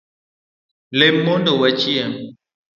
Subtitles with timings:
[0.97, 2.11] Lem mondo wachiem